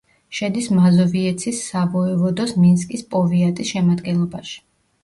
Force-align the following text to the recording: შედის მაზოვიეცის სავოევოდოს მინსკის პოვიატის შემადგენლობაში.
შედის 0.37 0.69
მაზოვიეცის 0.77 1.61
სავოევოდოს 1.67 2.57
მინსკის 2.65 3.07
პოვიატის 3.15 3.75
შემადგენლობაში. 3.79 4.61